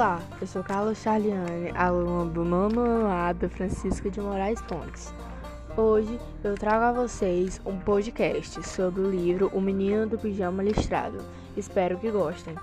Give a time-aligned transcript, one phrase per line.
[0.00, 5.12] Olá, eu sou Carlos Charliane, aluno do nono A da Francisca de Moraes Pontes.
[5.76, 11.18] Hoje eu trago a vocês um podcast sobre o livro O Menino do Pijama Listrado.
[11.54, 12.54] Espero que gostem.